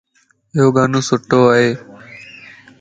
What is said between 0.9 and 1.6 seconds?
سٺو